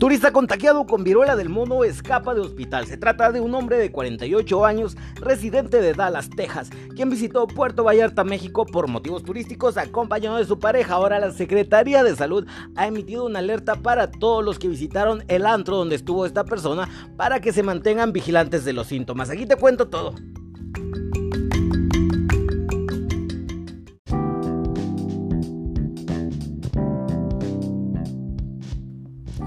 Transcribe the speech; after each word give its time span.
Turista 0.00 0.32
contagiado 0.32 0.86
con 0.86 1.04
viruela 1.04 1.36
del 1.36 1.50
mono 1.50 1.84
escapa 1.84 2.32
de 2.32 2.40
hospital. 2.40 2.86
Se 2.86 2.96
trata 2.96 3.30
de 3.32 3.40
un 3.42 3.54
hombre 3.54 3.76
de 3.76 3.92
48 3.92 4.64
años, 4.64 4.96
residente 5.16 5.82
de 5.82 5.92
Dallas, 5.92 6.30
Texas, 6.30 6.70
quien 6.96 7.10
visitó 7.10 7.46
Puerto 7.46 7.84
Vallarta, 7.84 8.24
México 8.24 8.64
por 8.64 8.88
motivos 8.88 9.22
turísticos 9.22 9.76
acompañado 9.76 10.38
de 10.38 10.46
su 10.46 10.58
pareja. 10.58 10.94
Ahora 10.94 11.20
la 11.20 11.32
Secretaría 11.32 12.02
de 12.02 12.16
Salud 12.16 12.46
ha 12.76 12.86
emitido 12.86 13.26
una 13.26 13.40
alerta 13.40 13.74
para 13.74 14.10
todos 14.10 14.42
los 14.42 14.58
que 14.58 14.68
visitaron 14.68 15.22
el 15.28 15.44
antro 15.44 15.76
donde 15.76 15.96
estuvo 15.96 16.24
esta 16.24 16.46
persona 16.46 16.88
para 17.18 17.42
que 17.42 17.52
se 17.52 17.62
mantengan 17.62 18.14
vigilantes 18.14 18.64
de 18.64 18.72
los 18.72 18.86
síntomas. 18.86 19.28
Aquí 19.28 19.44
te 19.44 19.56
cuento 19.56 19.88
todo. 19.88 20.14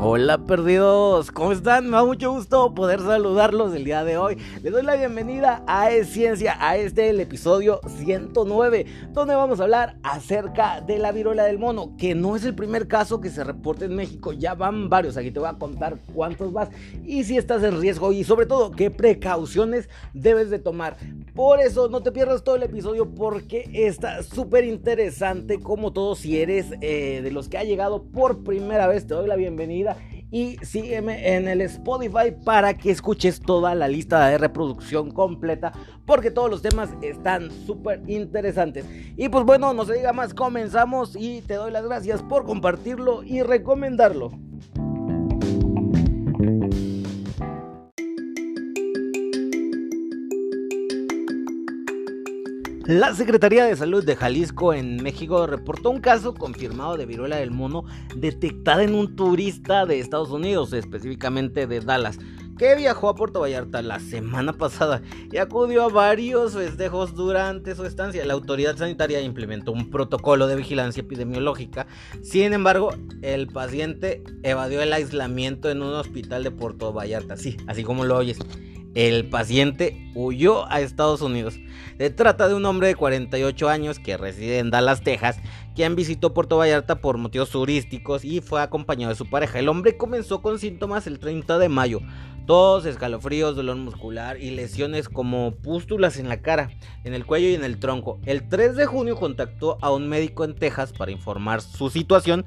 Hola 0.05 0.37
perdidos, 0.37 1.31
¿cómo 1.31 1.53
están? 1.53 1.85
Me 1.85 1.91
da 1.91 2.03
mucho 2.03 2.29
gusto 2.33 2.75
poder 2.75 2.99
saludarlos 2.99 3.73
el 3.73 3.85
día 3.85 4.03
de 4.03 4.17
hoy. 4.17 4.37
Les 4.61 4.73
doy 4.73 4.83
la 4.83 4.97
bienvenida 4.97 5.63
a 5.65 5.91
Es 5.91 6.09
Ciencia, 6.09 6.57
a 6.59 6.75
este 6.75 7.09
el 7.09 7.21
episodio 7.21 7.79
109, 7.87 8.85
donde 9.13 9.33
vamos 9.33 9.61
a 9.61 9.63
hablar 9.63 9.95
acerca 10.03 10.81
de 10.81 10.99
la 10.99 11.13
viruela 11.13 11.45
del 11.45 11.57
mono, 11.57 11.95
que 11.97 12.15
no 12.15 12.35
es 12.35 12.43
el 12.43 12.53
primer 12.53 12.89
caso 12.89 13.21
que 13.21 13.29
se 13.29 13.45
reporta 13.45 13.85
en 13.85 13.95
México, 13.95 14.33
ya 14.33 14.55
van 14.55 14.89
varios, 14.89 15.15
aquí 15.15 15.31
te 15.31 15.39
voy 15.39 15.47
a 15.47 15.53
contar 15.53 15.95
cuántos 16.13 16.51
vas 16.51 16.67
y 17.05 17.23
si 17.23 17.37
estás 17.37 17.63
en 17.63 17.79
riesgo 17.79 18.11
y 18.11 18.25
sobre 18.25 18.45
todo 18.45 18.71
qué 18.71 18.91
precauciones 18.91 19.87
debes 20.13 20.49
de 20.49 20.59
tomar. 20.59 20.97
Por 21.33 21.61
eso 21.61 21.87
no 21.87 22.03
te 22.03 22.11
pierdas 22.11 22.43
todo 22.43 22.57
el 22.57 22.63
episodio 22.63 23.09
porque 23.09 23.69
está 23.73 24.21
súper 24.21 24.65
interesante 24.65 25.61
como 25.61 25.93
todo 25.93 26.15
si 26.15 26.41
eres 26.41 26.73
eh, 26.81 27.21
de 27.23 27.31
los 27.31 27.47
que 27.47 27.57
ha 27.57 27.63
llegado 27.63 28.03
por 28.03 28.43
primera 28.43 28.85
vez, 28.87 29.07
te 29.07 29.13
doy 29.13 29.27
la 29.27 29.37
bienvenida 29.37 29.92
y 30.33 30.57
sígueme 30.63 31.35
en 31.35 31.47
el 31.47 31.61
Spotify 31.61 32.31
para 32.43 32.73
que 32.73 32.89
escuches 32.89 33.39
toda 33.39 33.75
la 33.75 33.87
lista 33.87 34.27
de 34.27 34.39
reproducción 34.39 35.11
completa 35.11 35.71
porque 36.07 36.31
todos 36.31 36.49
los 36.49 36.63
temas 36.63 36.89
están 37.03 37.51
súper 37.51 38.01
interesantes. 38.07 38.83
Y 39.15 39.29
pues 39.29 39.45
bueno, 39.45 39.73
no 39.75 39.85
se 39.85 39.93
diga 39.93 40.11
más, 40.11 40.33
comenzamos 40.33 41.15
y 41.15 41.41
te 41.41 41.53
doy 41.53 41.71
las 41.71 41.85
gracias 41.85 42.23
por 42.23 42.45
compartirlo 42.45 43.21
y 43.23 43.43
recomendarlo. 43.43 44.31
La 52.85 53.15
Secretaría 53.15 53.63
de 53.63 53.77
Salud 53.77 54.03
de 54.03 54.17
Jalisco 54.17 54.73
en 54.73 55.01
México 55.01 55.47
reportó 55.47 55.89
un 55.89 56.01
caso 56.01 56.33
confirmado 56.33 56.97
de 56.97 57.05
viruela 57.05 57.37
del 57.37 57.49
mono 57.49 57.85
detectada 58.13 58.83
en 58.83 58.93
un 58.93 59.15
turista 59.15 59.85
de 59.85 60.01
Estados 60.01 60.31
Unidos, 60.31 60.73
específicamente 60.73 61.65
de 61.65 61.79
Dallas, 61.79 62.19
que 62.57 62.75
viajó 62.75 63.07
a 63.07 63.15
Puerto 63.15 63.39
Vallarta 63.39 63.81
la 63.81 64.01
semana 64.01 64.51
pasada 64.51 65.01
y 65.31 65.37
acudió 65.37 65.83
a 65.83 65.87
varios 65.87 66.55
festejos 66.55 67.15
durante 67.15 67.73
su 67.73 67.85
estancia. 67.85 68.25
La 68.25 68.33
autoridad 68.33 68.75
sanitaria 68.75 69.21
implementó 69.21 69.71
un 69.71 69.89
protocolo 69.89 70.47
de 70.47 70.57
vigilancia 70.57 71.03
epidemiológica. 71.03 71.87
Sin 72.21 72.51
embargo, 72.51 72.93
el 73.21 73.47
paciente 73.47 74.25
evadió 74.43 74.81
el 74.81 74.91
aislamiento 74.91 75.71
en 75.71 75.83
un 75.83 75.93
hospital 75.93 76.43
de 76.43 76.51
Puerto 76.51 76.91
Vallarta. 76.91 77.37
Sí, 77.37 77.55
así 77.65 77.85
como 77.85 78.03
lo 78.03 78.17
oyes. 78.17 78.39
El 78.95 79.27
paciente 79.27 80.11
huyó 80.13 80.71
a 80.71 80.81
Estados 80.81 81.21
Unidos. 81.21 81.59
Se 81.97 82.09
trata 82.11 82.47
de 82.47 82.53
un 82.53 82.65
hombre 82.65 82.87
de 82.87 82.95
48 82.95 83.69
años 83.69 83.97
que 83.97 84.17
reside 84.17 84.59
en 84.59 84.69
Dallas, 84.69 85.01
Texas, 85.01 85.39
quien 85.75 85.95
visitó 85.95 86.33
Puerto 86.33 86.57
Vallarta 86.57 87.01
por 87.01 87.17
motivos 87.17 87.49
turísticos 87.49 88.23
y 88.23 88.41
fue 88.41 88.61
acompañado 88.61 89.09
de 89.09 89.17
su 89.17 89.29
pareja. 89.29 89.57
El 89.57 89.69
hombre 89.69 89.97
comenzó 89.97 90.43
con 90.43 90.59
síntomas 90.59 91.07
el 91.07 91.17
30 91.17 91.57
de 91.57 91.69
mayo. 91.69 92.01
Tos, 92.45 92.85
escalofríos, 92.85 93.55
dolor 93.55 93.77
muscular 93.77 94.39
y 94.39 94.51
lesiones 94.51 95.07
como 95.07 95.55
pústulas 95.55 96.17
en 96.17 96.27
la 96.27 96.41
cara, 96.41 96.69
en 97.05 97.13
el 97.13 97.25
cuello 97.25 97.47
y 97.47 97.55
en 97.55 97.63
el 97.63 97.79
tronco. 97.79 98.19
El 98.25 98.47
3 98.49 98.75
de 98.75 98.85
junio 98.85 99.15
contactó 99.15 99.77
a 99.81 99.91
un 99.91 100.09
médico 100.09 100.43
en 100.43 100.53
Texas 100.53 100.91
para 100.91 101.11
informar 101.11 101.61
su 101.61 101.89
situación 101.89 102.45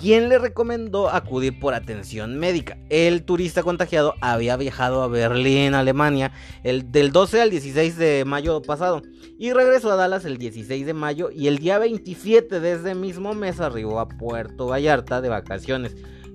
quien 0.00 0.30
le 0.30 0.38
recomendó 0.38 1.10
acudir 1.10 1.60
por 1.60 1.74
atención 1.74 2.38
médica. 2.38 2.78
El 2.88 3.22
turista 3.22 3.62
contagiado 3.62 4.14
había 4.22 4.56
viajado 4.56 5.02
a 5.02 5.08
Berlín, 5.08 5.74
Alemania, 5.74 6.32
el, 6.64 6.90
del 6.90 7.12
12 7.12 7.42
al 7.42 7.50
16 7.50 7.98
de 7.98 8.24
mayo 8.24 8.62
pasado 8.62 9.02
y 9.38 9.52
regresó 9.52 9.90
a 9.92 9.96
Dallas 9.96 10.24
el 10.24 10.38
16 10.38 10.86
de 10.86 10.94
mayo 10.94 11.30
y 11.30 11.48
el 11.48 11.58
día 11.58 11.78
27 11.78 12.60
de 12.60 12.72
ese 12.72 12.94
mismo 12.94 13.34
mes 13.34 13.60
arribó 13.60 14.00
a 14.00 14.08
Puerto 14.08 14.68
Vallarta 14.68 15.20
de 15.20 15.28
vacaciones 15.28 15.94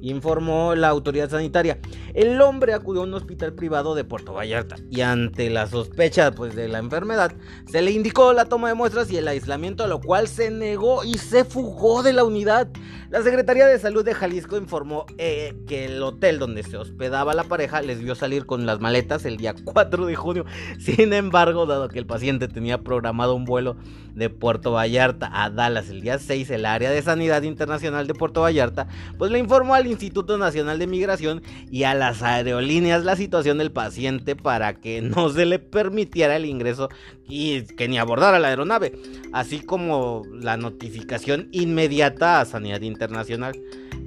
informó 0.10 0.76
la 0.76 0.90
autoridad 0.90 1.30
sanitaria. 1.30 1.80
El 2.14 2.42
hombre 2.42 2.74
acudió 2.74 3.02
a 3.02 3.06
un 3.06 3.14
hospital 3.14 3.54
privado 3.54 3.96
de 3.96 4.04
Puerto 4.04 4.34
Vallarta 4.34 4.76
y 4.90 5.02
ante 5.02 5.50
la 5.50 5.68
sospecha 5.68 6.32
pues, 6.32 6.56
de 6.56 6.68
la 6.68 6.80
enfermedad 6.80 7.34
se 7.68 7.82
le 7.82 7.92
indicó 7.92 8.34
la 8.34 8.46
toma 8.46 8.70
de 8.70 8.74
muestras 8.74 9.12
y 9.12 9.18
el 9.18 9.28
aislamiento, 9.28 9.84
a 9.84 9.88
lo 9.88 10.00
cual 10.02 10.28
se 10.28 10.52
negó 10.52 11.04
y 11.04 11.18
se 11.18 11.44
fugó 11.44 12.04
de 12.04 12.14
la 12.14 12.24
unidad. 12.24 12.70
La 13.10 13.22
Secretaría 13.22 13.68
de 13.68 13.80
Salud 13.80 14.04
de 14.04 14.14
Jalisco 14.14 14.58
informó 14.58 15.06
eh, 15.18 15.54
que 15.68 15.86
el 15.86 16.02
hotel 16.02 16.40
donde 16.40 16.64
se 16.64 16.76
hospedaba 16.76 17.34
la 17.34 17.44
pareja 17.44 17.82
les 17.82 18.02
vio 18.02 18.16
salir 18.16 18.46
con 18.46 18.66
las 18.66 18.80
maletas 18.80 19.26
el 19.26 19.38
día 19.38 19.56
4 19.64 20.06
de 20.06 20.16
junio. 20.16 20.46
Sin 20.80 21.14
embargo, 21.14 21.66
dado 21.66 21.88
que 21.88 22.00
el 22.00 22.06
paciente 22.06 22.48
tenía 22.48 22.80
programado 22.80 23.36
un 23.36 23.46
vuelo 23.46 23.78
de 24.16 24.30
Puerto 24.30 24.72
Vallarta 24.72 25.30
a 25.32 25.50
Dallas 25.50 25.90
el 25.90 26.02
día 26.02 26.18
6, 26.18 26.50
el 26.50 26.66
área 26.66 26.90
de 26.90 27.02
sanidad 27.02 27.44
internacional 27.44 28.08
de 28.08 28.14
Puerto 28.14 28.42
Vallarta, 28.42 28.88
pues 29.18 29.32
le 29.32 29.40
informó 29.40 29.76
al 29.76 29.88
Instituto 29.96 30.38
Nacional 30.38 30.78
de 30.78 30.88
Migración 30.88 31.42
y 31.72 31.84
a 31.84 31.94
las 31.94 32.22
aerolíneas 32.22 33.04
la 33.04 33.16
situación 33.16 33.58
del 33.58 33.72
paciente 33.72 34.36
para 34.36 34.76
que 34.76 35.02
no 35.02 35.30
se 35.30 35.46
le 35.46 35.60
permitiera 35.60 36.36
el 36.36 36.46
ingreso 36.46 36.90
y 37.28 37.64
que 37.64 37.88
ni 37.88 37.98
abordara 37.98 38.40
la 38.40 38.50
aeronave, 38.50 38.94
así 39.34 39.60
como 39.60 40.24
la 40.32 40.58
notificación 40.58 41.48
inmediata 41.52 42.42
a 42.42 42.46
Sanidad 42.46 42.82
Internacional. 42.82 43.60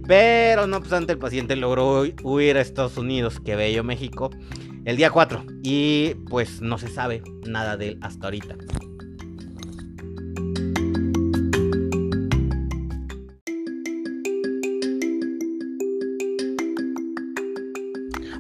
Pero 0.07 0.67
no 0.67 0.79
obstante, 0.79 1.13
el 1.13 1.19
paciente 1.19 1.57
logró 1.57 2.05
huir 2.23 2.57
a 2.57 2.61
Estados 2.61 2.97
Unidos, 2.97 3.41
que 3.41 3.57
bello 3.57 3.85
México, 3.85 4.31
el 4.85 4.97
día 4.97 5.11
4. 5.11 5.45
Y 5.63 6.15
pues 6.31 6.63
no 6.63 6.79
se 6.79 6.89
sabe 6.89 7.23
nada 7.47 7.77
de 7.77 7.89
él 7.89 7.99
hasta 8.01 8.27
ahorita. 8.27 8.57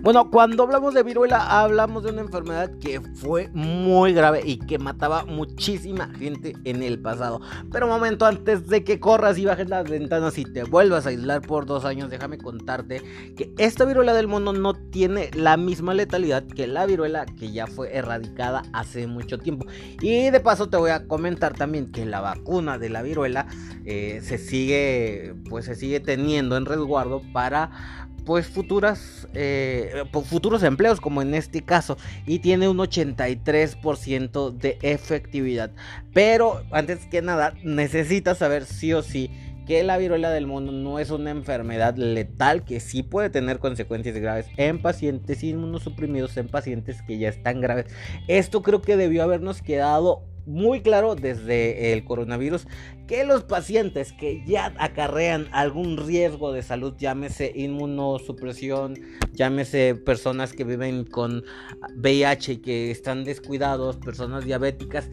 Bueno, 0.08 0.30
cuando 0.30 0.62
hablamos 0.62 0.94
de 0.94 1.02
viruela, 1.02 1.60
hablamos 1.60 2.02
de 2.02 2.12
una 2.12 2.22
enfermedad 2.22 2.70
que 2.80 2.98
fue 3.16 3.50
muy 3.52 4.14
grave 4.14 4.40
y 4.42 4.58
que 4.58 4.78
mataba 4.78 5.26
muchísima 5.26 6.08
gente 6.14 6.54
en 6.64 6.82
el 6.82 6.98
pasado. 6.98 7.42
Pero 7.70 7.84
un 7.84 7.92
momento 7.92 8.24
antes 8.24 8.68
de 8.68 8.84
que 8.84 9.00
corras 9.00 9.36
y 9.36 9.44
bajes 9.44 9.68
las 9.68 9.86
ventanas 9.86 10.38
y 10.38 10.44
te 10.44 10.62
vuelvas 10.62 11.04
a 11.04 11.10
aislar 11.10 11.42
por 11.42 11.66
dos 11.66 11.84
años, 11.84 12.08
déjame 12.08 12.38
contarte 12.38 13.02
que 13.36 13.52
esta 13.58 13.84
viruela 13.84 14.14
del 14.14 14.28
mono 14.28 14.54
no 14.54 14.72
tiene 14.72 15.30
la 15.34 15.58
misma 15.58 15.92
letalidad 15.92 16.42
que 16.42 16.66
la 16.66 16.86
viruela 16.86 17.26
que 17.26 17.52
ya 17.52 17.66
fue 17.66 17.94
erradicada 17.94 18.62
hace 18.72 19.06
mucho 19.06 19.36
tiempo. 19.36 19.66
Y 20.00 20.30
de 20.30 20.40
paso 20.40 20.70
te 20.70 20.78
voy 20.78 20.90
a 20.90 21.06
comentar 21.06 21.52
también 21.52 21.92
que 21.92 22.06
la 22.06 22.22
vacuna 22.22 22.78
de 22.78 22.88
la 22.88 23.02
viruela 23.02 23.46
eh, 23.84 24.22
se 24.22 24.38
sigue, 24.38 25.34
pues 25.50 25.66
se 25.66 25.74
sigue 25.74 26.00
teniendo 26.00 26.56
en 26.56 26.64
resguardo 26.64 27.20
para 27.34 28.07
pues 28.28 28.46
futuras 28.46 29.26
eh, 29.32 30.04
futuros 30.26 30.62
empleos 30.62 31.00
como 31.00 31.22
en 31.22 31.32
este 31.32 31.62
caso 31.62 31.96
y 32.26 32.40
tiene 32.40 32.68
un 32.68 32.76
83% 32.76 34.52
de 34.52 34.78
efectividad 34.82 35.70
pero 36.12 36.62
antes 36.70 37.06
que 37.06 37.22
nada 37.22 37.54
necesitas 37.64 38.36
saber 38.36 38.66
sí 38.66 38.92
o 38.92 39.02
sí 39.02 39.30
que 39.66 39.82
la 39.82 39.96
viruela 39.96 40.28
del 40.30 40.46
mono 40.46 40.72
no 40.72 40.98
es 40.98 41.10
una 41.10 41.30
enfermedad 41.30 41.96
letal 41.96 42.66
que 42.66 42.80
sí 42.80 43.02
puede 43.02 43.30
tener 43.30 43.60
consecuencias 43.60 44.16
graves 44.16 44.46
en 44.56 44.80
pacientes 44.80 45.42
inmunosuprimidos, 45.42 46.36
en 46.38 46.48
pacientes 46.48 47.02
que 47.02 47.18
ya 47.18 47.28
están 47.28 47.60
graves. 47.60 47.84
Esto 48.28 48.62
creo 48.62 48.80
que 48.80 48.96
debió 48.96 49.22
habernos 49.22 49.60
quedado 49.60 50.22
muy 50.48 50.80
claro 50.80 51.14
desde 51.14 51.92
el 51.92 52.04
coronavirus 52.04 52.66
que 53.06 53.24
los 53.24 53.44
pacientes 53.44 54.12
que 54.12 54.42
ya 54.46 54.74
acarrean 54.78 55.48
algún 55.52 55.96
riesgo 55.96 56.52
de 56.52 56.62
salud, 56.62 56.94
llámese 56.98 57.52
inmunosupresión, 57.54 58.94
llámese 59.32 59.94
personas 59.94 60.52
que 60.52 60.64
viven 60.64 61.04
con 61.04 61.44
VIH 61.96 62.52
y 62.52 62.56
que 62.58 62.90
están 62.90 63.24
descuidados, 63.24 63.96
personas 63.96 64.44
diabéticas, 64.44 65.08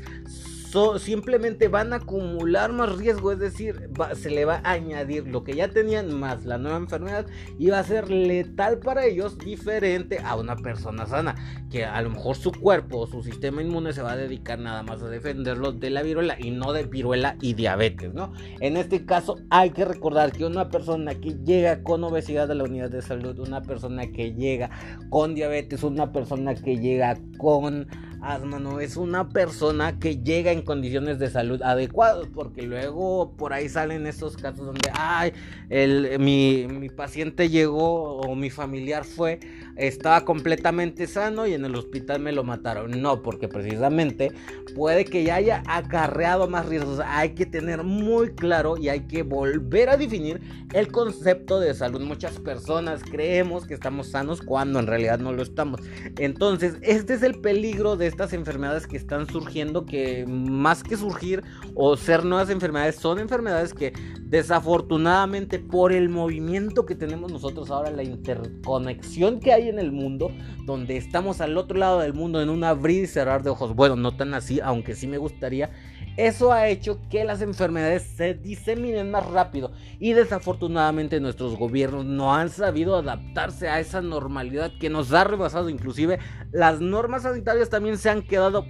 simplemente 1.00 1.68
van 1.68 1.94
a 1.94 1.98
acumular 1.98 2.72
más 2.72 2.98
riesgo, 2.98 3.32
es 3.32 3.40
decir, 3.40 3.90
se 4.14 4.30
le 4.30 4.46
va 4.46 4.62
a 4.64 4.72
añadir 4.72 5.28
lo 5.28 5.44
que 5.44 5.56
ya 5.56 5.70
tenían 5.70 6.14
más 6.14 6.46
la 6.46 6.58
nueva 6.58 6.78
enfermedad 6.78 7.26
y 7.58 7.70
va 7.70 7.80
a 7.80 7.84
ser 7.84 8.10
letal 8.10 8.80
para 8.80 9.06
ellos 9.06 9.38
diferente 9.38 10.20
a 10.24 10.36
una 10.36 10.56
persona 10.56 11.06
sana, 11.06 11.36
que 11.70 11.86
a 11.86 12.02
lo 12.02 12.10
mejor 12.10 12.36
su 12.36 12.52
cuerpo 12.52 13.00
o 13.00 13.08
su 13.08 13.24
sistema 13.24 13.62
inmune 13.62 13.94
se 13.94 14.02
va 14.02 14.14
a 14.14 14.18
dedicar 14.18 14.60
nada 14.60 14.84
más 14.84 15.02
a 15.02 15.10
defenderlos 15.10 15.80
de 15.80 15.90
la 15.90 16.04
viruela 16.04 16.36
y 16.40 16.52
no 16.52 16.74
de 16.74 16.84
viruela 16.84 17.38
y 17.42 17.54
diabetes, 17.54 18.14
¿no? 18.14 18.34
En 18.60 18.78
este 18.78 19.06
caso 19.06 19.38
hay 19.50 19.72
que 19.72 19.86
recordar 19.86 20.32
que 20.32 20.46
una 20.46 20.70
persona 20.70 21.16
que 21.16 21.36
llega 21.44 21.84
con 21.84 22.04
obesidad 22.04 22.52
a 22.52 22.56
la 22.56 22.64
unidad 22.64 22.90
de 22.90 23.02
salud, 23.02 23.40
una 23.40 23.62
persona 23.62 24.08
que 24.12 24.34
llega 24.34 24.70
con 25.10 25.36
diabetes, 25.36 25.84
una 25.84 26.12
persona 26.12 26.56
que 26.56 26.78
llega 26.78 27.18
con 27.38 27.88
asma, 28.26 28.60
no 28.60 28.80
es 28.80 28.98
una 28.98 29.30
persona 29.30 30.00
que 30.00 30.18
llega 30.18 30.52
en 30.52 30.62
condiciones 30.62 31.20
de 31.20 31.30
salud 31.30 31.62
adecuadas, 31.62 32.28
porque 32.34 32.64
luego 32.64 33.34
por 33.38 33.54
ahí 33.54 33.70
salen 33.70 34.08
estos 34.08 34.36
casos 34.38 34.66
donde, 34.66 34.90
ay, 34.94 35.34
el, 35.70 36.20
mi, 36.20 36.68
mi 36.68 36.90
paciente 36.90 37.50
llegó 37.50 38.18
o 38.18 38.36
mi 38.36 38.50
familiar 38.50 39.06
fue, 39.06 39.40
estaba 39.76 40.24
completamente 40.24 41.08
sano 41.08 41.48
y 41.48 41.54
en 41.54 41.66
el 41.66 41.76
hospital 41.76 42.22
me 42.22 42.32
lo 42.32 42.44
mataron. 42.44 43.02
No, 43.02 43.22
porque 43.22 43.48
precisamente 43.48 44.32
puede 44.76 45.06
que 45.06 45.24
ya 45.24 45.36
haya 45.36 45.64
acarreado 45.68 46.48
más 46.48 46.66
riesgos. 46.66 47.02
Hay 47.06 47.32
que 47.32 47.46
tener 47.46 47.84
muy 47.84 48.34
claro 48.34 48.78
y 48.78 48.90
hay 48.90 49.02
que 49.02 49.24
volver 49.24 49.90
a 49.90 49.98
definir 49.98 50.42
el 50.74 50.92
concepto 50.92 51.60
de 51.60 51.74
salud. 51.74 52.02
Muchas 52.02 52.40
personas 52.40 53.02
creemos 53.04 53.66
que 53.66 53.74
estamos 53.74 54.08
sanos 54.08 54.42
cuando 54.42 54.80
en 54.80 54.88
realidad 54.88 55.20
no 55.20 55.34
lo 55.34 55.44
estamos. 55.44 55.82
Entonces, 56.18 56.78
este 56.82 57.14
es 57.14 57.24
el 57.24 57.36
peligro 57.40 57.98
de 57.98 58.08
estas 58.16 58.32
enfermedades 58.32 58.88
que 58.88 58.96
están 58.96 59.28
surgiendo, 59.28 59.86
que 59.86 60.26
más 60.26 60.84
que 60.84 60.96
surgir 60.96 61.44
o 61.74 61.98
ser 61.98 62.24
nuevas 62.24 62.50
enfermedades, 62.50 62.96
son 62.96 63.20
enfermedades 63.20 63.74
que 63.74 63.92
desafortunadamente 64.22 65.60
por 65.60 65.92
el 65.92 66.08
movimiento 66.08 66.86
que 66.86 66.96
tenemos 66.96 67.30
nosotros 67.30 67.70
ahora, 67.72 67.92
la 67.92 68.04
interconexión 68.04 69.42
que 69.42 69.52
hay 69.52 69.68
en 69.68 69.80
el 69.80 69.92
mundo, 69.92 70.32
donde 70.66 70.96
estamos 70.96 71.42
al 71.42 71.58
otro 71.58 71.78
lado 71.78 72.00
del 72.00 72.14
mundo 72.14 72.42
en 72.42 72.50
un 72.50 72.64
abrir 72.64 73.04
y 73.04 73.08
cerrar 73.08 73.44
de 73.44 73.50
ojos, 73.50 73.76
bueno, 73.76 73.98
no 73.98 74.16
tan 74.16 74.34
así, 74.34 74.62
aunque 74.62 74.96
sí 74.96 75.08
me 75.08 75.18
gustaría, 75.18 75.72
eso 76.18 76.54
ha 76.54 76.68
hecho 76.70 77.00
que 77.10 77.26
las 77.26 77.42
enfermedades 77.42 78.04
se 78.04 78.34
diseminen 78.34 79.12
más 79.12 79.26
rápido 79.26 79.72
y 80.00 80.14
desafortunadamente 80.14 81.20
nuestros 81.20 81.58
gobiernos 81.58 82.06
no 82.06 82.34
han 82.34 82.50
sabido 82.50 82.96
adaptarse 82.96 83.68
a 83.68 83.80
esa 83.80 84.02
normalidad 84.02 84.72
que 84.80 84.90
nos 84.90 85.12
ha 85.14 85.26
rebasado. 85.26 85.70
Inclusive 85.70 86.20
las 86.52 86.80
normas 86.80 87.24
sanitarias 87.24 87.70
también 87.70 87.98
se 87.98 88.10
han 88.10 88.22
quedado, 88.22 88.66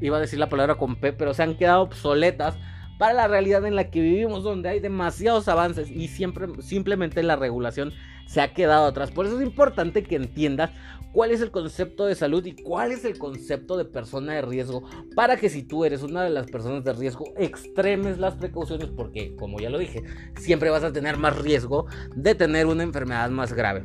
iba 0.00 0.16
a 0.16 0.20
decir 0.20 0.38
la 0.38 0.48
palabra 0.48 0.74
con 0.74 0.96
P, 0.96 1.12
pero 1.12 1.32
se 1.32 1.44
han 1.44 1.56
quedado 1.56 1.82
obsoletas 1.82 2.56
para 2.98 3.14
la 3.14 3.28
realidad 3.28 3.64
en 3.64 3.76
la 3.76 3.90
que 3.90 4.00
vivimos, 4.00 4.42
donde 4.42 4.68
hay 4.68 4.80
demasiados 4.80 5.48
avances 5.48 5.90
y 5.90 6.08
siempre 6.08 6.48
simplemente 6.60 7.22
la 7.22 7.36
regulación 7.36 7.92
se 8.26 8.40
ha 8.40 8.52
quedado 8.52 8.86
atrás. 8.86 9.10
Por 9.10 9.26
eso 9.26 9.40
es 9.40 9.46
importante 9.46 10.02
que 10.02 10.16
entiendas 10.16 10.70
cuál 11.12 11.30
es 11.30 11.40
el 11.40 11.50
concepto 11.50 12.04
de 12.04 12.14
salud 12.14 12.44
y 12.44 12.54
cuál 12.54 12.92
es 12.92 13.04
el 13.04 13.16
concepto 13.18 13.76
de 13.76 13.84
persona 13.84 14.34
de 14.34 14.42
riesgo 14.42 14.82
para 15.14 15.36
que 15.36 15.48
si 15.48 15.62
tú 15.62 15.84
eres 15.84 16.02
una 16.02 16.22
de 16.22 16.30
las 16.30 16.46
personas 16.50 16.84
de 16.84 16.92
riesgo 16.92 17.32
extremes 17.38 18.18
las 18.18 18.34
precauciones 18.34 18.88
porque 18.88 19.34
como 19.36 19.58
ya 19.58 19.70
lo 19.70 19.78
dije, 19.78 20.02
siempre 20.36 20.70
vas 20.70 20.84
a 20.84 20.92
tener 20.92 21.16
más 21.16 21.38
riesgo 21.38 21.86
de 22.14 22.34
tener 22.34 22.66
una 22.66 22.82
enfermedad 22.82 23.30
más 23.30 23.52
grave. 23.52 23.84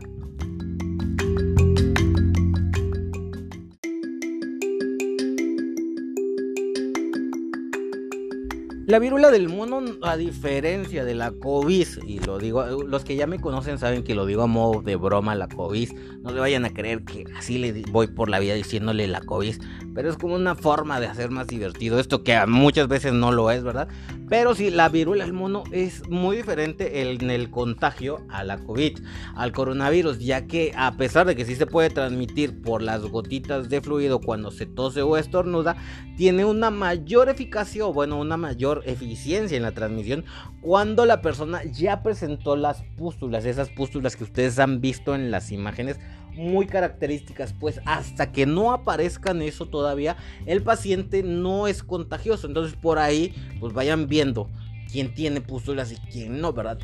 La 8.86 9.00
viruela 9.00 9.32
del 9.32 9.48
mono, 9.48 9.82
a 10.02 10.18
diferencia 10.18 11.06
de 11.06 11.16
la 11.16 11.32
COVID, 11.32 11.88
y 12.06 12.20
lo 12.20 12.38
digo, 12.38 12.66
los 12.84 13.06
que 13.06 13.16
ya 13.16 13.28
me 13.28 13.40
conocen 13.40 13.78
saben 13.78 14.04
que 14.04 14.14
lo 14.14 14.26
digo 14.26 14.42
a 14.42 14.48
modo 14.48 14.82
de 14.82 14.98
broma, 14.98 15.36
la 15.36 15.48
COVID, 15.48 15.94
no 16.22 16.32
le 16.32 16.42
vayan 16.42 16.66
a 16.66 16.74
creer 16.74 17.06
que 17.06 17.24
así 17.38 17.58
le 17.58 17.84
voy 17.92 18.08
por 18.08 18.28
la 18.28 18.40
vida 18.40 18.56
diciéndole 18.56 19.08
la 19.08 19.22
COVID, 19.22 19.56
pero 19.94 20.10
es 20.10 20.18
como 20.18 20.36
una 20.36 20.56
forma 20.56 21.00
de 21.00 21.08
hacer 21.08 21.30
más 21.30 21.48
divertido 21.48 22.00
esto 22.00 22.24
que 22.24 22.40
muchas 22.48 22.88
veces 22.88 23.14
no 23.14 23.32
lo 23.32 23.52
es, 23.52 23.64
¿verdad? 23.64 23.88
Pero 24.30 24.56
sí, 24.56 24.72
la 24.72 24.90
viruela 24.90 25.26
del 25.26 25.34
mono 25.34 25.64
es 25.72 26.08
muy 26.10 26.38
diferente 26.38 27.02
en 27.02 27.30
el 27.30 27.52
contagio 27.52 28.26
a 28.30 28.44
la 28.44 28.58
COVID, 28.58 29.00
al 29.36 29.52
coronavirus, 29.52 30.20
ya 30.20 30.48
que 30.48 30.74
a 30.76 30.98
pesar 30.98 31.28
de 31.28 31.36
que 31.36 31.46
sí 31.46 31.56
se 31.56 31.68
puede 31.68 31.90
transmitir 31.90 32.62
por 32.62 32.82
las 32.82 33.02
gotitas 33.04 33.70
de 33.70 33.82
fluido 33.82 34.20
cuando 34.20 34.52
se 34.52 34.66
tose 34.66 35.02
o 35.02 35.18
estornuda, 35.18 35.76
tiene 36.18 36.46
una 36.46 36.70
mayor 36.70 37.30
eficacia 37.30 37.86
o 37.86 37.94
bueno, 37.94 38.20
una 38.20 38.38
mayor 38.38 38.84
eficiencia 38.86 39.58
en 39.58 39.64
la 39.64 39.72
transmisión 39.72 40.26
cuando 40.62 41.06
la 41.06 41.22
persona 41.22 41.64
ya 41.66 42.04
presentó 42.04 42.56
las 42.56 42.84
pústulas, 42.98 43.46
esas 43.46 43.70
pústulas 43.70 44.16
que 44.16 44.24
ustedes 44.24 44.60
han 44.60 44.80
visto 44.80 45.14
en 45.14 45.30
las 45.30 45.52
imágenes 45.52 46.00
muy 46.36 46.66
características, 46.66 47.54
pues 47.54 47.80
hasta 47.86 48.32
que 48.32 48.46
no 48.46 48.72
aparezcan 48.72 49.42
eso 49.42 49.68
todavía, 49.68 50.18
el 50.46 50.64
paciente 50.64 51.24
no 51.24 51.68
es 51.68 51.84
contagioso. 51.84 52.48
Entonces 52.48 52.76
por 52.76 53.00
ahí, 53.00 53.34
pues 53.60 53.74
vayan 53.74 54.08
viendo 54.08 54.50
quién 54.92 55.14
tiene 55.14 55.42
pústulas 55.42 55.92
y 55.92 55.98
quién 56.12 56.40
no, 56.40 56.54
¿verdad? 56.54 56.80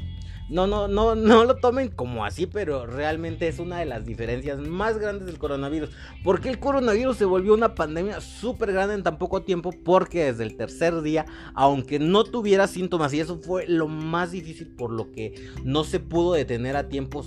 No, 0.50 0.66
no, 0.66 0.88
no, 0.88 1.14
no 1.14 1.44
lo 1.46 1.58
tomen 1.58 1.90
como 1.90 2.26
así, 2.26 2.48
pero 2.48 2.88
realmente 2.88 3.48
es 3.48 3.60
una 3.60 3.78
de 3.78 3.86
las 3.86 4.06
diferencias 4.06 4.58
más 4.60 4.98
grandes 4.98 5.28
del 5.28 5.38
coronavirus. 5.38 5.92
Porque 6.24 6.50
el 6.50 6.60
coronavirus 6.60 7.18
se 7.18 7.26
volvió 7.26 7.54
una 7.54 7.76
pandemia 7.76 8.20
súper 8.20 8.74
grande 8.74 8.96
en 8.96 9.04
tan 9.04 9.20
poco 9.20 9.44
tiempo, 9.44 9.72
porque 9.86 10.26
desde 10.26 10.44
el 10.44 10.58
tercer 10.58 11.02
día, 11.02 11.28
aunque 11.54 12.00
no 12.00 12.24
tuviera 12.24 12.66
síntomas, 12.66 13.14
y 13.14 13.20
eso 13.20 13.40
fue 13.40 13.68
lo 13.68 13.88
más 13.88 14.32
difícil 14.32 14.70
por 14.70 14.90
lo 14.90 15.12
que 15.12 15.50
no 15.64 15.84
se 15.84 16.00
pudo 16.00 16.34
detener 16.34 16.76
a 16.78 16.90
tiempo, 16.90 17.24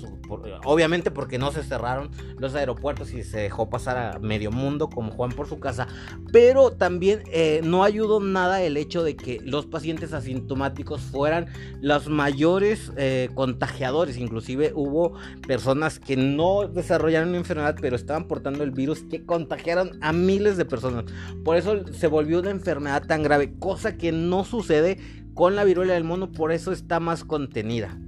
obviamente 0.64 1.12
porque 1.12 1.38
no 1.38 1.52
se 1.52 1.62
cerraron 1.62 2.10
los 2.38 2.56
aeropuertos 2.56 3.12
y 3.12 3.22
se 3.22 3.38
dejó 3.38 3.70
pasar 3.70 3.98
a 3.98 4.18
medio 4.18 4.50
mundo 4.50 4.90
como 4.90 5.12
Juan 5.12 5.30
por 5.30 5.48
su 5.48 5.60
casa, 5.60 5.86
pero 6.32 6.72
también 6.72 7.22
eh, 7.30 7.60
no 7.62 7.84
ayudó 7.84 8.18
nada 8.18 8.62
el 8.62 8.76
hecho 8.76 9.04
de 9.04 9.14
que 9.14 9.40
los 9.44 9.66
pacientes 9.66 10.12
asintomáticos 10.12 11.00
fueran 11.02 11.46
los 11.80 12.08
mayores... 12.08 12.90
Eh, 12.96 13.12
contagiadores. 13.35 14.17
Inclusive 14.19 14.73
hubo 14.75 15.14
personas 15.47 15.99
que 15.99 16.17
no 16.17 16.69
desarrollaron 16.69 17.35
enfermedad, 17.35 17.76
pero 17.81 17.97
estaban 17.97 18.29
portando 18.29 18.64
el 18.64 18.70
virus 18.70 19.03
que 19.03 19.25
contagiaron 19.25 19.99
a 20.00 20.12
miles 20.12 20.56
de 20.56 20.64
personas. 20.64 21.05
Por 21.44 21.56
eso 21.56 21.87
se 21.93 22.06
volvió 22.06 22.41
una 22.41 22.50
enfermedad 22.50 23.06
tan 23.06 23.23
grave, 23.23 23.55
cosa 23.59 23.97
que 23.97 24.12
no 24.12 24.44
sucede 24.44 24.99
con 25.35 25.56
la 25.56 25.64
viruela 25.64 25.94
del 25.94 26.05
mono, 26.05 26.31
por 26.31 26.53
eso 26.53 26.73
está 26.73 27.00
más 27.00 27.25
contenida. 27.25 27.99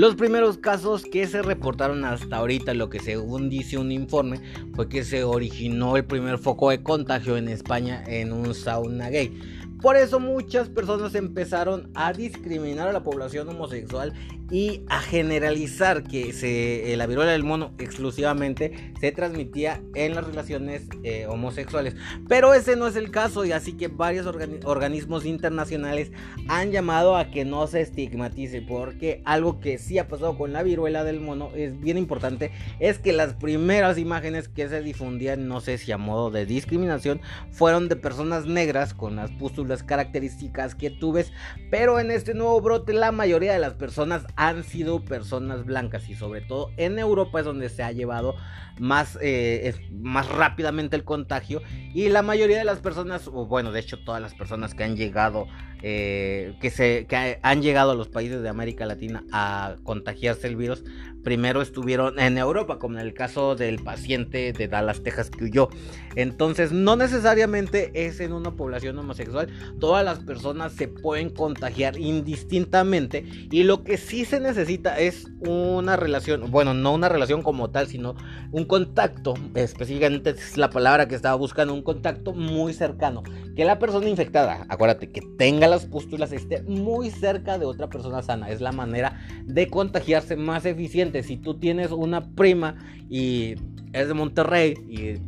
Los 0.00 0.14
primeros 0.14 0.56
casos 0.56 1.02
que 1.04 1.26
se 1.26 1.42
reportaron 1.42 2.06
hasta 2.06 2.38
ahorita, 2.38 2.72
lo 2.72 2.88
que 2.88 3.00
según 3.00 3.50
dice 3.50 3.76
un 3.76 3.92
informe, 3.92 4.40
fue 4.74 4.88
que 4.88 5.04
se 5.04 5.24
originó 5.24 5.94
el 5.98 6.06
primer 6.06 6.38
foco 6.38 6.70
de 6.70 6.82
contagio 6.82 7.36
en 7.36 7.48
España 7.48 8.02
en 8.06 8.32
un 8.32 8.54
sauna 8.54 9.10
gay. 9.10 9.38
Por 9.82 9.96
eso 9.96 10.18
muchas 10.18 10.70
personas 10.70 11.14
empezaron 11.14 11.90
a 11.94 12.14
discriminar 12.14 12.88
a 12.88 12.92
la 12.94 13.02
población 13.02 13.50
homosexual 13.50 14.14
y 14.50 14.82
a 14.88 15.00
generalizar 15.00 16.02
que 16.02 16.34
eh, 16.42 16.96
la 16.96 17.06
viruela 17.06 17.32
del 17.32 17.44
mono 17.44 17.72
exclusivamente 17.78 18.92
se 19.00 19.12
transmitía 19.12 19.80
en 19.94 20.14
las 20.14 20.26
relaciones 20.26 20.82
eh, 21.02 21.26
homosexuales. 21.26 21.94
Pero 22.28 22.54
ese 22.54 22.76
no 22.76 22.86
es 22.86 22.96
el 22.96 23.10
caso 23.10 23.44
y 23.44 23.52
así 23.52 23.74
que 23.74 23.88
varios 23.88 24.26
organismos 24.26 25.24
internacionales 25.24 26.10
han 26.48 26.72
llamado 26.72 27.16
a 27.16 27.30
que 27.30 27.44
no 27.44 27.66
se 27.66 27.80
estigmatice 27.80 28.62
porque 28.62 29.22
algo 29.24 29.60
que 29.60 29.78
sí 29.78 29.98
ha 29.98 30.08
pasado 30.08 30.36
con 30.36 30.52
la 30.52 30.62
viruela 30.62 31.04
del 31.04 31.20
mono 31.20 31.50
es 31.54 31.78
bien 31.80 31.98
importante 31.98 32.50
es 32.80 32.98
que 32.98 33.12
las 33.12 33.34
primeras 33.34 33.98
imágenes 33.98 34.48
que 34.48 34.68
se 34.68 34.82
difundían, 34.82 35.48
no 35.48 35.60
sé 35.60 35.78
si 35.78 35.92
a 35.92 35.98
modo 35.98 36.30
de 36.30 36.46
discriminación, 36.46 37.20
fueron 37.50 37.88
de 37.88 37.96
personas 37.96 38.46
negras 38.46 38.94
con 38.94 39.16
las 39.16 39.30
pústulas 39.30 39.82
características 39.82 40.74
que 40.74 40.90
tú 40.90 41.12
ves, 41.12 41.32
pero 41.70 42.00
en 42.00 42.10
este 42.10 42.34
nuevo 42.34 42.60
brote 42.60 42.92
la 42.92 43.12
mayoría 43.12 43.52
de 43.52 43.58
las 43.58 43.74
personas 43.74 44.24
han 44.40 44.64
sido 44.64 45.04
personas 45.04 45.66
blancas 45.66 46.08
y 46.08 46.14
sobre 46.14 46.40
todo 46.40 46.70
en 46.78 46.98
Europa 46.98 47.40
es 47.40 47.44
donde 47.44 47.68
se 47.68 47.82
ha 47.82 47.92
llevado 47.92 48.36
más, 48.78 49.18
eh, 49.20 49.74
más 49.92 50.30
rápidamente 50.30 50.96
el 50.96 51.04
contagio 51.04 51.60
y 51.92 52.08
la 52.08 52.22
mayoría 52.22 52.56
de 52.56 52.64
las 52.64 52.78
personas, 52.78 53.28
o 53.28 53.44
bueno, 53.44 53.70
de 53.70 53.80
hecho 53.80 54.02
todas 54.02 54.22
las 54.22 54.34
personas 54.34 54.74
que 54.74 54.82
han 54.82 54.96
llegado 54.96 55.46
eh, 55.82 56.54
que, 56.60 56.70
se, 56.70 57.06
han 57.42 57.62
llegado 57.62 57.92
a 57.92 57.94
los 57.94 58.08
países 58.08 58.42
de 58.42 58.48
América 58.48 58.86
Latina 58.86 59.24
a 59.32 59.76
contagiarse 59.82 60.46
el 60.46 60.56
virus, 60.56 60.84
primero 61.22 61.62
estuvieron 61.62 62.18
en 62.18 62.38
Europa, 62.38 62.78
como 62.78 62.98
en 62.98 63.06
el 63.06 63.14
caso 63.14 63.54
del 63.54 63.78
paciente 63.78 64.52
de 64.52 64.68
Dallas, 64.68 65.02
Texas, 65.02 65.30
que 65.30 65.44
huyó. 65.44 65.68
Entonces, 66.16 66.72
no 66.72 66.96
necesariamente 66.96 67.90
es 67.94 68.20
en 68.20 68.32
una 68.32 68.52
población 68.52 68.98
homosexual, 68.98 69.48
todas 69.78 70.04
las 70.04 70.20
personas 70.20 70.72
se 70.72 70.88
pueden 70.88 71.30
contagiar 71.30 71.98
indistintamente 71.98 73.24
y 73.50 73.62
lo 73.62 73.84
que 73.84 73.96
sí 73.96 74.24
se 74.24 74.40
necesita 74.40 74.98
es 74.98 75.28
una 75.40 75.96
relación, 75.96 76.50
bueno, 76.50 76.74
no 76.74 76.94
una 76.94 77.08
relación 77.08 77.42
como 77.42 77.70
tal, 77.70 77.86
sino 77.86 78.16
un 78.50 78.64
contacto, 78.64 79.34
específicamente 79.54 80.30
es 80.30 80.56
la 80.56 80.70
palabra 80.70 81.06
que 81.06 81.14
estaba 81.14 81.36
buscando, 81.36 81.74
un 81.74 81.82
contacto 81.82 82.32
muy 82.32 82.72
cercano, 82.72 83.22
que 83.54 83.64
la 83.64 83.78
persona 83.78 84.08
infectada, 84.08 84.66
acuérdate, 84.68 85.10
que 85.10 85.22
tenga 85.38 85.68
las 85.70 85.86
pústulas 85.86 86.32
esté 86.32 86.62
muy 86.62 87.10
cerca 87.10 87.58
de 87.58 87.66
otra 87.66 87.88
persona 87.88 88.22
sana, 88.22 88.50
es 88.50 88.60
la 88.60 88.72
manera 88.72 89.20
de 89.44 89.68
contagiarse 89.68 90.36
más 90.36 90.66
eficiente. 90.66 91.22
Si 91.22 91.36
tú 91.36 91.58
tienes 91.58 91.90
una 91.92 92.34
prima 92.34 92.76
y 93.08 93.54
es 93.92 94.08
de 94.08 94.14
Monterrey 94.14 94.74
y 94.88 95.20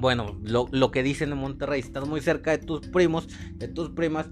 bueno, 0.00 0.38
lo, 0.42 0.66
lo 0.70 0.90
que 0.90 1.02
dicen 1.02 1.30
de 1.30 1.36
Monterrey, 1.36 1.80
estás 1.80 2.06
muy 2.06 2.20
cerca 2.20 2.50
de 2.50 2.58
tus 2.58 2.86
primos, 2.88 3.28
de 3.54 3.68
tus 3.68 3.90
primas, 3.90 4.28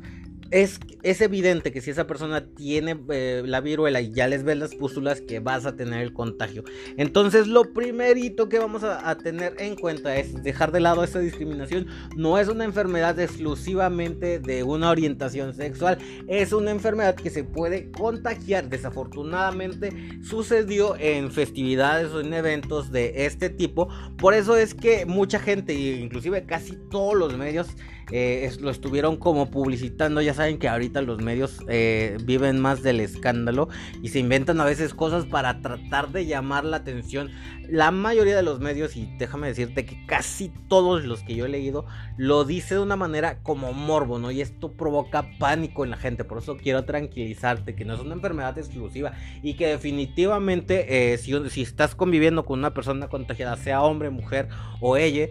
es, 0.54 1.20
evidente 1.20 1.72
que 1.72 1.80
si 1.80 1.90
esa 1.90 2.06
persona 2.06 2.46
tiene 2.46 2.96
eh, 3.10 3.42
la 3.44 3.60
viruela 3.60 4.00
y 4.00 4.12
ya 4.12 4.28
les 4.28 4.44
ven 4.44 4.60
las 4.60 4.74
pústulas, 4.76 5.20
que 5.20 5.40
vas 5.40 5.66
a 5.66 5.74
tener 5.74 6.00
el 6.00 6.12
contagio. 6.12 6.62
Entonces, 6.96 7.48
lo 7.48 7.72
primerito 7.72 8.48
que 8.48 8.60
vamos 8.60 8.84
a, 8.84 9.16
tener 9.18 9.56
en 9.58 9.74
cuenta 9.74 10.16
es 10.16 10.42
dejar 10.44 10.70
de 10.70 10.78
lado 10.78 11.02
esa 11.02 11.18
discriminación. 11.18 11.88
No 12.16 12.38
es 12.38 12.46
una 12.46 12.64
enfermedad 12.64 13.18
exclusivamente 13.18 14.38
de 14.38 14.62
una 14.62 14.90
orientación 14.90 15.54
sexual, 15.54 15.98
es 16.28 16.52
una 16.52 16.70
enfermedad 16.70 17.16
que 17.16 17.30
se 17.30 17.42
puede 17.42 17.90
contagiar. 17.90 18.68
Desafortunadamente, 18.68 19.92
sucedió 20.22 20.96
en 21.00 21.32
festividades 21.32 22.12
o 22.12 22.20
en 22.20 22.32
eventos 22.32 22.92
de 22.92 23.26
este 23.26 23.50
tipo. 23.50 23.88
Por 24.18 24.34
eso 24.34 24.56
es 24.56 24.74
que 24.74 25.04
mucha 25.04 25.40
gente, 25.40 25.74
inclusive 25.74 26.44
casi 26.44 26.76
todos 26.90 27.14
los 27.14 27.36
medios, 27.36 27.66
eh, 28.10 28.50
lo 28.60 28.70
estuvieron 28.70 29.16
como 29.16 29.50
publicitando. 29.50 30.20
Ya 30.20 30.34
saben 30.44 30.58
que 30.58 30.68
ahorita 30.68 31.00
los 31.00 31.22
medios 31.22 31.60
eh, 31.68 32.18
viven 32.22 32.60
más 32.60 32.82
del 32.82 33.00
escándalo 33.00 33.70
y 34.02 34.10
se 34.10 34.18
inventan 34.18 34.60
a 34.60 34.64
veces 34.66 34.92
cosas 34.92 35.24
para 35.24 35.62
tratar 35.62 36.10
de 36.10 36.26
llamar 36.26 36.66
la 36.66 36.76
atención. 36.76 37.30
La 37.66 37.90
mayoría 37.90 38.36
de 38.36 38.42
los 38.42 38.60
medios, 38.60 38.94
y 38.94 39.10
déjame 39.16 39.46
decirte 39.46 39.86
que 39.86 40.04
casi 40.04 40.52
todos 40.68 41.04
los 41.04 41.22
que 41.22 41.34
yo 41.34 41.46
he 41.46 41.48
leído, 41.48 41.86
lo 42.18 42.44
dice 42.44 42.74
de 42.74 42.82
una 42.82 42.96
manera 42.96 43.42
como 43.42 43.72
morbo, 43.72 44.18
¿no? 44.18 44.30
Y 44.30 44.42
esto 44.42 44.72
provoca 44.72 45.30
pánico 45.38 45.82
en 45.82 45.90
la 45.90 45.96
gente. 45.96 46.24
Por 46.24 46.36
eso 46.36 46.58
quiero 46.58 46.84
tranquilizarte 46.84 47.74
que 47.74 47.86
no 47.86 47.94
es 47.94 48.00
una 48.00 48.12
enfermedad 48.12 48.58
exclusiva 48.58 49.12
y 49.42 49.54
que 49.54 49.68
definitivamente 49.68 51.12
eh, 51.14 51.16
si, 51.16 51.32
si 51.48 51.62
estás 51.62 51.94
conviviendo 51.94 52.44
con 52.44 52.58
una 52.58 52.74
persona 52.74 53.08
contagiada, 53.08 53.56
sea 53.56 53.80
hombre, 53.82 54.10
mujer 54.10 54.48
o 54.82 54.98
ella, 54.98 55.28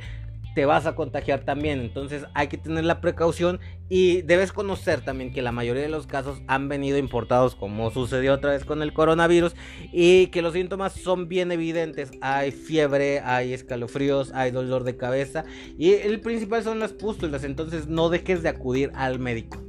te 0.54 0.66
vas 0.66 0.86
a 0.86 0.96
contagiar 0.96 1.42
también. 1.42 1.80
Entonces 1.80 2.26
hay 2.34 2.48
que 2.48 2.58
tener 2.58 2.84
la 2.84 3.02
precaución 3.02 3.60
y 3.90 4.22
debes 4.22 4.52
conocer 4.52 5.02
también 5.02 5.34
que 5.34 5.42
la 5.42 5.52
mayoría 5.52 5.84
de 5.84 5.90
los 5.90 6.08
casos 6.08 6.42
han 6.48 6.70
venido 6.70 6.98
importados 6.98 7.56
como 7.56 7.92
sucedió 7.92 8.34
otra 8.34 8.52
vez 8.52 8.66
con 8.66 8.82
el 8.82 8.94
coronavirus 8.94 9.56
y 9.92 10.28
que 10.28 10.42
los 10.42 10.54
síntomas 10.54 10.94
son 10.94 11.28
bien 11.28 11.52
evidentes. 11.52 12.12
Hay 12.22 12.52
fiebre, 12.52 13.20
hay 13.20 13.54
escalofríos, 13.54 14.32
hay 14.34 14.52
dolor 14.52 14.84
de 14.84 14.98
cabeza 14.98 15.46
y 15.78 15.94
el 15.94 16.22
principal 16.22 16.64
son 16.64 16.80
las 16.80 16.94
pústulas. 16.94 17.44
Entonces 17.44 17.88
no 17.88 18.10
dejes 18.10 18.44
de 18.44 18.50
acudir 18.50 18.92
al 18.96 19.20
médico. 19.20 19.62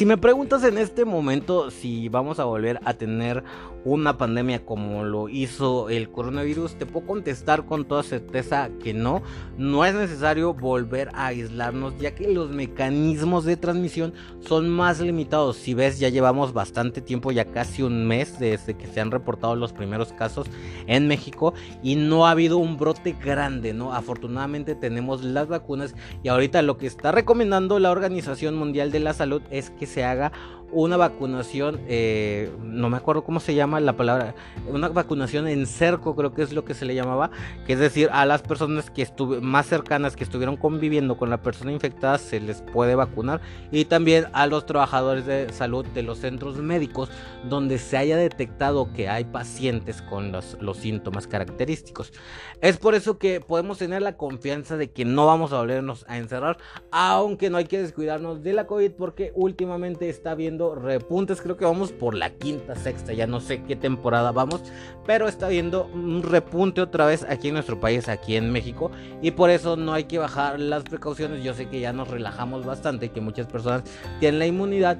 Si 0.00 0.06
me 0.06 0.16
preguntas 0.16 0.64
en 0.64 0.78
este 0.78 1.04
momento 1.04 1.70
si 1.70 2.08
vamos 2.08 2.38
a 2.38 2.44
volver 2.44 2.80
a 2.86 2.94
tener 2.94 3.44
una 3.84 4.18
pandemia 4.18 4.64
como 4.64 5.04
lo 5.04 5.28
hizo 5.28 5.90
el 5.90 6.10
coronavirus, 6.10 6.76
te 6.76 6.86
puedo 6.86 7.06
contestar 7.06 7.64
con 7.66 7.84
toda 7.84 8.02
certeza 8.02 8.70
que 8.82 8.94
no. 8.94 9.22
No 9.58 9.84
es 9.84 9.94
necesario 9.94 10.54
volver 10.54 11.10
a 11.14 11.26
aislarnos 11.26 11.98
ya 11.98 12.14
que 12.14 12.28
los 12.28 12.50
mecanismos 12.50 13.44
de 13.44 13.58
transmisión 13.58 14.14
son 14.40 14.70
más 14.70 15.00
limitados. 15.00 15.56
Si 15.56 15.74
ves, 15.74 15.98
ya 15.98 16.08
llevamos 16.08 16.54
bastante 16.54 17.02
tiempo, 17.02 17.30
ya 17.30 17.44
casi 17.44 17.82
un 17.82 18.06
mes 18.06 18.38
desde 18.38 18.74
que 18.74 18.86
se 18.86 19.00
han 19.00 19.10
reportado 19.10 19.54
los 19.54 19.74
primeros 19.74 20.14
casos 20.14 20.46
en 20.86 21.08
México 21.08 21.52
y 21.82 21.96
no 21.96 22.26
ha 22.26 22.30
habido 22.30 22.56
un 22.56 22.78
brote 22.78 23.12
grande, 23.22 23.74
¿no? 23.74 23.92
Afortunadamente 23.92 24.74
tenemos 24.74 25.24
las 25.24 25.48
vacunas 25.48 25.94
y 26.22 26.28
ahorita 26.28 26.62
lo 26.62 26.78
que 26.78 26.86
está 26.86 27.12
recomendando 27.12 27.78
la 27.78 27.90
Organización 27.90 28.56
Mundial 28.56 28.92
de 28.92 29.00
la 29.00 29.12
Salud 29.12 29.42
es 29.50 29.68
que 29.70 29.89
se 29.90 30.04
haga 30.04 30.32
una 30.72 30.96
vacunación, 30.96 31.80
eh, 31.88 32.50
no 32.62 32.90
me 32.90 32.96
acuerdo 32.96 33.24
cómo 33.24 33.40
se 33.40 33.54
llama 33.54 33.80
la 33.80 33.96
palabra, 33.96 34.34
una 34.68 34.88
vacunación 34.88 35.48
en 35.48 35.66
cerco 35.66 36.14
creo 36.16 36.34
que 36.34 36.42
es 36.42 36.52
lo 36.52 36.64
que 36.64 36.74
se 36.74 36.84
le 36.84 36.94
llamaba, 36.94 37.30
que 37.66 37.74
es 37.74 37.78
decir, 37.78 38.08
a 38.12 38.26
las 38.26 38.42
personas 38.42 38.90
que 38.90 39.02
estuve, 39.02 39.40
más 39.40 39.66
cercanas 39.66 40.16
que 40.16 40.24
estuvieron 40.24 40.56
conviviendo 40.56 41.16
con 41.16 41.30
la 41.30 41.42
persona 41.42 41.72
infectada 41.72 42.18
se 42.18 42.40
les 42.40 42.62
puede 42.62 42.94
vacunar 42.94 43.40
y 43.70 43.84
también 43.84 44.26
a 44.32 44.46
los 44.46 44.66
trabajadores 44.66 45.26
de 45.26 45.52
salud 45.52 45.86
de 45.86 46.02
los 46.02 46.18
centros 46.18 46.56
médicos 46.58 47.10
donde 47.48 47.78
se 47.78 47.96
haya 47.96 48.16
detectado 48.16 48.92
que 48.92 49.08
hay 49.08 49.24
pacientes 49.24 50.02
con 50.02 50.32
los, 50.32 50.56
los 50.60 50.76
síntomas 50.76 51.26
característicos. 51.26 52.12
Es 52.60 52.76
por 52.76 52.94
eso 52.94 53.18
que 53.18 53.40
podemos 53.40 53.78
tener 53.78 54.02
la 54.02 54.16
confianza 54.16 54.76
de 54.76 54.90
que 54.90 55.04
no 55.04 55.26
vamos 55.26 55.52
a 55.52 55.58
volvernos 55.58 56.04
a 56.08 56.18
encerrar, 56.18 56.58
aunque 56.90 57.50
no 57.50 57.58
hay 57.58 57.64
que 57.64 57.80
descuidarnos 57.80 58.42
de 58.42 58.52
la 58.52 58.66
COVID 58.66 58.92
porque 58.92 59.32
últimamente 59.34 60.08
está 60.08 60.34
viendo 60.34 60.59
repuntes, 60.74 61.40
creo 61.40 61.56
que 61.56 61.64
vamos 61.64 61.92
por 61.92 62.14
la 62.14 62.30
quinta, 62.30 62.76
sexta, 62.76 63.12
ya 63.12 63.26
no 63.26 63.40
sé 63.40 63.62
qué 63.62 63.76
temporada 63.76 64.32
vamos, 64.32 64.62
pero 65.06 65.28
está 65.28 65.48
viendo 65.48 65.86
un 65.86 66.22
repunte 66.22 66.80
otra 66.80 67.06
vez 67.06 67.26
aquí 67.28 67.48
en 67.48 67.54
nuestro 67.54 67.80
país, 67.80 68.08
aquí 68.08 68.36
en 68.36 68.52
México, 68.52 68.90
y 69.22 69.32
por 69.32 69.50
eso 69.50 69.76
no 69.76 69.92
hay 69.92 70.04
que 70.04 70.18
bajar 70.18 70.60
las 70.60 70.84
precauciones, 70.84 71.42
yo 71.42 71.54
sé 71.54 71.68
que 71.68 71.80
ya 71.80 71.92
nos 71.92 72.08
relajamos 72.08 72.64
bastante, 72.64 73.10
que 73.10 73.20
muchas 73.20 73.46
personas 73.46 73.82
tienen 74.20 74.38
la 74.38 74.46
inmunidad. 74.46 74.98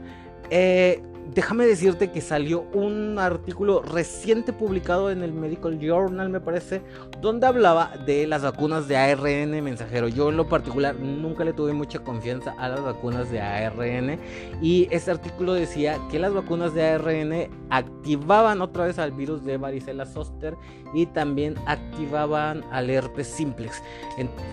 Eh, 0.50 1.02
déjame 1.34 1.66
decirte 1.66 2.10
que 2.10 2.20
salió 2.20 2.62
un 2.72 3.18
artículo 3.18 3.82
reciente 3.82 4.52
publicado 4.52 5.10
en 5.10 5.22
el 5.22 5.32
Medical 5.32 5.78
Journal, 5.78 6.28
me 6.28 6.40
parece, 6.40 6.82
donde 7.20 7.46
hablaba 7.46 7.92
de 8.06 8.26
las 8.26 8.42
vacunas 8.42 8.88
de 8.88 8.96
ARN 8.96 9.62
mensajero. 9.62 10.08
Yo 10.08 10.30
en 10.30 10.37
lo 10.37 10.49
particular 10.49 10.96
nunca 10.96 11.44
le 11.44 11.52
tuve 11.52 11.72
mucha 11.72 12.00
confianza 12.00 12.54
a 12.58 12.68
las 12.68 12.82
vacunas 12.82 13.30
de 13.30 13.40
ARN 13.40 14.18
y 14.60 14.88
este 14.90 15.10
artículo 15.10 15.54
decía 15.54 15.99
que 16.10 16.18
las 16.18 16.32
vacunas 16.32 16.75
de 16.75 16.88
ARN 16.88 17.50
activaban 17.70 18.60
otra 18.60 18.87
vez 18.87 18.99
al 18.99 19.12
virus 19.12 19.44
de 19.44 19.56
varicela 19.56 20.06
zoster 20.06 20.56
y 20.92 21.06
también 21.06 21.54
activaban 21.66 22.64
al 22.72 22.90
herpes 22.90 23.28
simplex. 23.28 23.82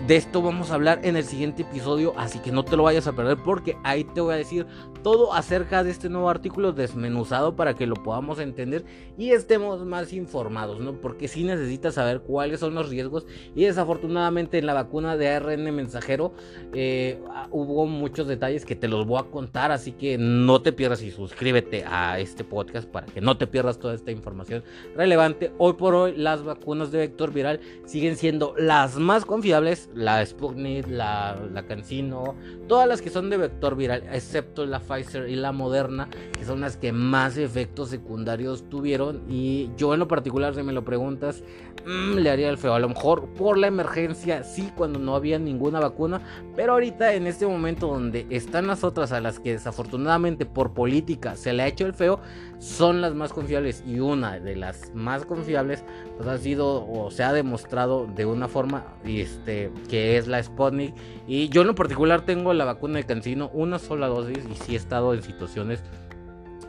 De 0.06 0.16
esto 0.16 0.42
vamos 0.42 0.70
a 0.70 0.74
hablar 0.74 1.00
en 1.02 1.16
el 1.16 1.24
siguiente 1.24 1.62
episodio, 1.62 2.14
así 2.16 2.38
que 2.38 2.52
no 2.52 2.64
te 2.64 2.76
lo 2.76 2.84
vayas 2.84 3.06
a 3.06 3.12
perder 3.12 3.38
porque 3.44 3.76
ahí 3.82 4.04
te 4.04 4.20
voy 4.20 4.34
a 4.34 4.36
decir 4.36 4.66
todo 5.02 5.32
acerca 5.32 5.82
de 5.82 5.90
este 5.90 6.08
nuevo 6.08 6.28
artículo 6.28 6.67
desmenuzado 6.72 7.56
para 7.56 7.74
que 7.74 7.86
lo 7.86 7.94
podamos 7.96 8.38
entender 8.38 8.84
y 9.16 9.30
estemos 9.30 9.84
más 9.84 10.12
informados, 10.12 10.80
¿no? 10.80 10.94
Porque 11.00 11.28
si 11.28 11.44
necesitas 11.44 11.94
saber 11.94 12.20
cuáles 12.20 12.60
son 12.60 12.74
los 12.74 12.88
riesgos 12.88 13.26
y 13.54 13.64
desafortunadamente 13.64 14.58
en 14.58 14.66
la 14.66 14.74
vacuna 14.74 15.16
de 15.16 15.28
ARN 15.28 15.74
mensajero 15.74 16.32
eh, 16.72 17.20
hubo 17.50 17.86
muchos 17.86 18.26
detalles 18.26 18.64
que 18.64 18.76
te 18.76 18.88
los 18.88 19.06
voy 19.06 19.20
a 19.20 19.30
contar, 19.30 19.72
así 19.72 19.92
que 19.92 20.18
no 20.18 20.62
te 20.62 20.72
pierdas 20.72 21.02
y 21.02 21.10
suscríbete 21.10 21.84
a 21.86 22.18
este 22.18 22.44
podcast 22.44 22.88
para 22.88 23.06
que 23.06 23.20
no 23.20 23.36
te 23.36 23.46
pierdas 23.46 23.78
toda 23.78 23.94
esta 23.94 24.10
información 24.10 24.62
relevante. 24.94 25.52
Hoy 25.58 25.74
por 25.74 25.94
hoy 25.94 26.16
las 26.16 26.42
vacunas 26.42 26.90
de 26.90 26.98
vector 26.98 27.32
viral 27.32 27.60
siguen 27.86 28.16
siendo 28.16 28.54
las 28.56 28.96
más 28.96 29.24
confiables, 29.24 29.90
la 29.94 30.24
Sputnik, 30.24 30.88
la, 30.88 31.36
la 31.52 31.66
CanSino, 31.66 32.34
todas 32.68 32.88
las 32.88 33.02
que 33.02 33.10
son 33.10 33.30
de 33.30 33.36
vector 33.36 33.76
viral, 33.76 34.04
excepto 34.12 34.66
la 34.66 34.80
Pfizer 34.80 35.28
y 35.28 35.36
la 35.36 35.52
Moderna, 35.52 36.08
que 36.32 36.44
son 36.48 36.62
las 36.62 36.76
que 36.76 36.92
más 36.92 37.36
efectos 37.36 37.90
secundarios 37.90 38.68
tuvieron. 38.68 39.22
Y 39.28 39.70
yo 39.76 39.94
en 39.94 40.00
lo 40.00 40.08
particular, 40.08 40.54
si 40.54 40.62
me 40.62 40.72
lo 40.72 40.84
preguntas, 40.84 41.44
mm, 41.86 42.16
le 42.16 42.30
haría 42.30 42.48
el 42.48 42.58
feo. 42.58 42.74
A 42.74 42.80
lo 42.80 42.88
mejor 42.88 43.28
por 43.34 43.58
la 43.58 43.68
emergencia, 43.68 44.42
sí, 44.42 44.72
cuando 44.74 44.98
no 44.98 45.14
había 45.14 45.38
ninguna 45.38 45.78
vacuna. 45.78 46.20
Pero 46.56 46.72
ahorita 46.72 47.14
en 47.14 47.26
este 47.26 47.46
momento 47.46 47.86
donde 47.86 48.26
están 48.30 48.66
las 48.66 48.82
otras 48.82 49.12
a 49.12 49.20
las 49.20 49.38
que 49.38 49.52
desafortunadamente 49.52 50.46
por 50.46 50.72
política 50.72 51.36
se 51.36 51.52
le 51.52 51.62
ha 51.62 51.66
hecho 51.68 51.86
el 51.86 51.94
feo, 51.94 52.20
son 52.58 53.00
las 53.00 53.14
más 53.14 53.32
confiables. 53.32 53.84
Y 53.86 54.00
una 54.00 54.40
de 54.40 54.56
las 54.56 54.92
más 54.94 55.24
confiables, 55.26 55.84
pues 56.16 56.28
ha 56.28 56.38
sido 56.38 56.90
o 56.90 57.10
se 57.10 57.22
ha 57.22 57.32
demostrado 57.32 58.06
de 58.06 58.24
una 58.24 58.48
forma 58.48 58.84
este, 59.04 59.70
que 59.88 60.16
es 60.16 60.26
la 60.26 60.42
Sputnik. 60.42 60.94
Y 61.26 61.50
yo 61.50 61.60
en 61.60 61.66
lo 61.66 61.74
particular 61.74 62.22
tengo 62.22 62.54
la 62.54 62.64
vacuna 62.64 62.96
de 62.96 63.04
Cancino, 63.04 63.50
una 63.52 63.78
sola 63.78 64.06
dosis 64.06 64.44
y 64.50 64.54
sí 64.54 64.72
he 64.72 64.76
estado 64.76 65.12
en 65.12 65.22
situaciones 65.22 65.82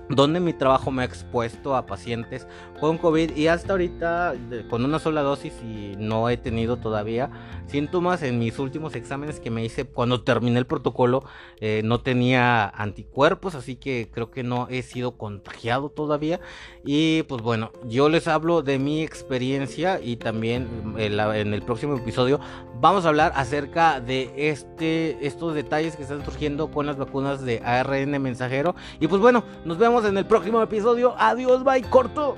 donde 0.09 0.39
mi 0.39 0.53
trabajo 0.53 0.89
me 0.91 1.03
ha 1.03 1.05
expuesto 1.05 1.75
a 1.75 1.85
pacientes 1.85 2.47
con 2.79 2.97
COVID 2.97 3.35
y 3.35 3.47
hasta 3.47 3.73
ahorita 3.73 4.33
con 4.69 4.83
una 4.83 4.99
sola 4.99 5.21
dosis 5.21 5.53
y 5.63 5.95
no 5.97 6.29
he 6.29 6.37
tenido 6.37 6.77
todavía 6.77 7.29
síntomas 7.67 8.23
en 8.23 8.39
mis 8.39 8.57
últimos 8.57 8.95
exámenes 8.95 9.39
que 9.39 9.51
me 9.51 9.63
hice 9.63 9.85
cuando 9.85 10.23
terminé 10.23 10.57
el 10.57 10.65
protocolo 10.65 11.23
eh, 11.61 11.81
no 11.83 12.01
tenía 12.01 12.67
anticuerpos 12.67 13.53
así 13.53 13.75
que 13.75 14.09
creo 14.11 14.31
que 14.31 14.43
no 14.43 14.67
he 14.69 14.81
sido 14.81 15.17
contagiado 15.17 15.89
todavía. 15.89 16.39
Y 16.83 17.23
pues 17.23 17.41
bueno 17.41 17.71
yo 17.85 18.09
les 18.09 18.27
hablo 18.27 18.63
de 18.63 18.79
mi 18.79 19.03
experiencia 19.03 19.99
y 20.01 20.15
también 20.15 20.95
en, 20.97 21.19
en 21.19 21.53
el 21.53 21.61
próximo 21.61 21.95
episodio 21.95 22.39
vamos 22.81 23.05
a 23.05 23.09
hablar 23.09 23.33
acerca 23.35 23.99
de 23.99 24.31
este 24.49 25.25
estos 25.25 25.53
detalles 25.53 25.95
que 25.95 26.03
están 26.03 26.23
surgiendo 26.25 26.71
con 26.71 26.85
las 26.85 26.97
vacunas 26.97 27.43
de 27.45 27.61
ARN 27.63 28.21
mensajero. 28.21 28.75
Y 28.99 29.07
pues 29.07 29.21
bueno 29.21 29.43
nos 29.65 29.77
en 30.05 30.17
el 30.17 30.25
próximo 30.25 30.61
episodio. 30.61 31.15
Adiós, 31.17 31.63
bye, 31.63 31.81
corto. 31.81 32.37